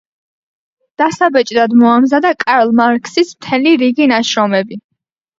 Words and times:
დასაბეჭდად 1.01 1.75
მოამზადა 1.81 2.31
კარლ 2.43 2.71
მარქსის 2.79 3.33
მთელი 3.35 3.75
რიგი 3.83 4.09
ნაშრომები. 4.13 4.79